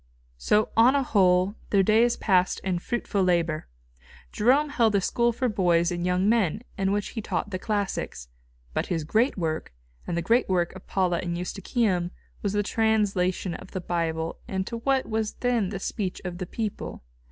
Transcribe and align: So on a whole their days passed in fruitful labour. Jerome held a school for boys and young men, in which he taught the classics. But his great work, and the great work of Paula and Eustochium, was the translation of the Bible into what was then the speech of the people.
So 0.39 0.69
on 0.75 0.95
a 0.95 1.03
whole 1.03 1.53
their 1.69 1.83
days 1.83 2.17
passed 2.17 2.59
in 2.61 2.79
fruitful 2.79 3.21
labour. 3.23 3.67
Jerome 4.31 4.69
held 4.69 4.95
a 4.95 4.99
school 5.01 5.31
for 5.31 5.47
boys 5.47 5.91
and 5.91 6.03
young 6.07 6.27
men, 6.27 6.63
in 6.75 6.91
which 6.91 7.09
he 7.09 7.21
taught 7.21 7.51
the 7.51 7.59
classics. 7.59 8.27
But 8.73 8.87
his 8.87 9.03
great 9.03 9.37
work, 9.37 9.71
and 10.07 10.17
the 10.17 10.23
great 10.23 10.49
work 10.49 10.75
of 10.75 10.87
Paula 10.87 11.19
and 11.19 11.37
Eustochium, 11.37 12.09
was 12.41 12.53
the 12.53 12.63
translation 12.63 13.53
of 13.53 13.73
the 13.73 13.79
Bible 13.81 14.39
into 14.47 14.77
what 14.77 15.05
was 15.07 15.33
then 15.33 15.69
the 15.69 15.77
speech 15.77 16.19
of 16.25 16.39
the 16.39 16.47
people. 16.47 17.03